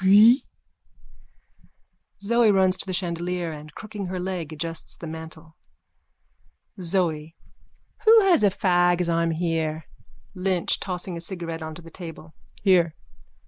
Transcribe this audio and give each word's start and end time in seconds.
Pfuiiiiiii! 0.03 0.45
(Zoe 2.21 2.49
runs 2.49 2.75
to 2.77 2.87
the 2.87 2.91
chandelier 2.91 3.51
and, 3.51 3.75
crooking 3.75 4.07
her 4.07 4.19
leg, 4.19 4.51
adjusts 4.51 4.97
the 4.97 5.05
mantle.) 5.05 5.55
ZOE: 6.81 7.35
Who 8.05 8.21
has 8.21 8.43
a 8.43 8.49
fag 8.49 8.99
as 8.99 9.09
I'm 9.09 9.29
here? 9.29 9.85
LYNCH: 10.33 10.79
(Tossing 10.79 11.17
a 11.17 11.21
cigarette 11.21 11.61
on 11.61 11.75
to 11.75 11.83
the 11.83 11.91
table.) 11.91 12.33
Here. 12.63 12.95